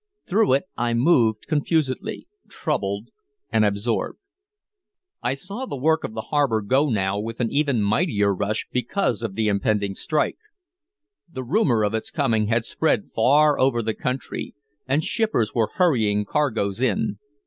[0.25, 3.09] Through it I moved confusedly, troubled
[3.51, 4.17] and absorbed.
[5.21, 9.21] I saw the work of the harbor go now with an even mightier rush, because
[9.21, 10.39] of the impending strike.
[11.31, 14.55] The rumor of its coming had spread far over the country,
[14.87, 17.19] and shippers were hurrying cargoes in.